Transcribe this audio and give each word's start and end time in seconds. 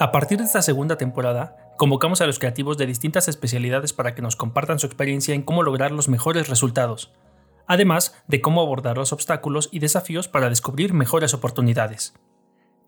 A 0.00 0.10
partir 0.10 0.38
de 0.38 0.44
esta 0.44 0.60
segunda 0.60 0.96
temporada, 0.96 1.56
convocamos 1.76 2.20
a 2.20 2.26
los 2.26 2.40
creativos 2.40 2.76
de 2.76 2.86
distintas 2.86 3.28
especialidades 3.28 3.92
para 3.92 4.16
que 4.16 4.22
nos 4.22 4.34
compartan 4.34 4.80
su 4.80 4.86
experiencia 4.86 5.36
en 5.36 5.42
cómo 5.42 5.62
lograr 5.62 5.92
los 5.92 6.08
mejores 6.08 6.48
resultados, 6.48 7.12
además 7.68 8.20
de 8.26 8.40
cómo 8.40 8.60
abordar 8.60 8.96
los 8.96 9.12
obstáculos 9.12 9.68
y 9.70 9.78
desafíos 9.78 10.26
para 10.26 10.48
descubrir 10.48 10.94
mejores 10.94 11.32
oportunidades. 11.32 12.12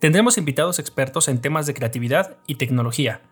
Tendremos 0.00 0.36
invitados 0.36 0.80
expertos 0.80 1.28
en 1.28 1.40
temas 1.40 1.66
de 1.66 1.74
creatividad 1.74 2.38
y 2.48 2.56
tecnología, 2.56 3.22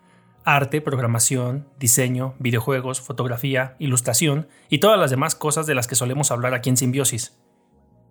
arte, 0.45 0.81
programación, 0.81 1.67
diseño, 1.81 2.37
videojuegos, 2.39 3.01
fotografía, 3.01 3.75
ilustración 3.81 4.47
y 4.69 4.79
todas 4.79 5.01
las 5.01 5.11
demás 5.11 5.35
cosas 5.35 5.67
de 5.67 5.75
las 5.75 5.89
que 5.89 5.97
solemos 5.97 6.31
hablar 6.31 6.55
aquí 6.55 6.71
en 6.71 6.77
Simbiosis. 6.77 7.37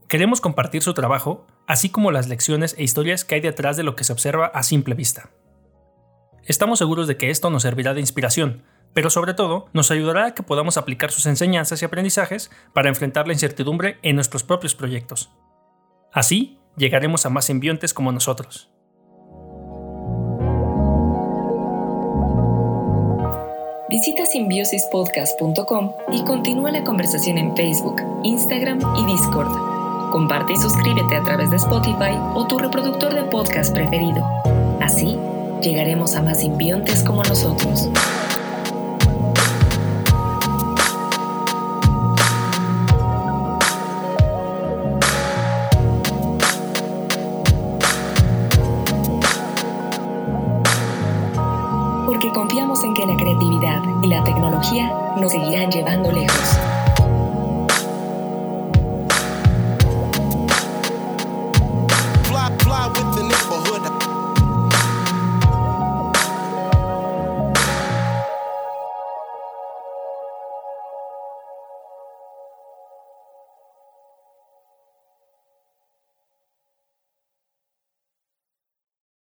Queremos 0.09 0.41
compartir 0.41 0.83
su 0.83 0.93
trabajo, 0.93 1.47
así 1.67 1.87
como 1.87 2.11
las 2.11 2.27
lecciones 2.27 2.75
e 2.77 2.83
historias 2.83 3.23
que 3.23 3.35
hay 3.35 3.41
detrás 3.41 3.77
de 3.77 3.83
lo 3.83 3.95
que 3.95 4.03
se 4.03 4.11
observa 4.11 4.47
a 4.47 4.61
simple 4.61 4.93
vista. 4.93 5.29
Estamos 6.45 6.79
seguros 6.79 7.07
de 7.07 7.15
que 7.15 7.29
esto 7.29 7.49
nos 7.49 7.61
servirá 7.61 7.93
de 7.93 8.01
inspiración, 8.01 8.63
pero 8.93 9.09
sobre 9.09 9.33
todo 9.33 9.67
nos 9.71 9.91
ayudará 9.91 10.25
a 10.25 10.33
que 10.33 10.43
podamos 10.43 10.75
aplicar 10.77 11.09
sus 11.11 11.25
enseñanzas 11.25 11.81
y 11.81 11.85
aprendizajes 11.85 12.51
para 12.73 12.89
enfrentar 12.89 13.27
la 13.27 13.33
incertidumbre 13.33 13.97
en 14.01 14.15
nuestros 14.15 14.43
propios 14.43 14.75
proyectos. 14.75 15.31
Así, 16.11 16.59
llegaremos 16.75 17.25
a 17.25 17.29
más 17.29 17.45
simbiontes 17.45 17.93
como 17.93 18.11
nosotros. 18.11 18.69
Visita 23.89 24.25
simbiosispodcast.com 24.25 25.91
y 26.11 26.23
continúa 26.25 26.71
la 26.71 26.83
conversación 26.83 27.37
en 27.37 27.55
Facebook, 27.55 28.01
Instagram 28.23 28.79
y 28.97 29.05
Discord. 29.05 30.11
Comparte 30.11 30.53
y 30.53 30.57
suscríbete 30.57 31.15
a 31.15 31.23
través 31.23 31.49
de 31.51 31.57
Spotify 31.57 32.17
o 32.35 32.45
tu 32.47 32.59
reproductor 32.59 33.13
de 33.13 33.23
podcast 33.23 33.73
preferido. 33.73 34.25
Así, 34.81 35.12
llegaremos 35.63 36.15
a 36.15 36.21
más 36.21 36.41
simbiontes 36.41 37.03
como 37.03 37.23
nosotros. 37.23 37.89
Porque 52.05 52.29
confiamos 52.33 52.83
en 52.83 52.93
que 52.93 53.05
la 53.05 53.15
creatividad 53.15 53.81
y 54.03 54.07
la 54.07 54.23
tecnología 54.23 54.91
nos 55.19 55.31
seguirán 55.31 55.71
llevando 55.71 56.11
lejos. 56.11 56.72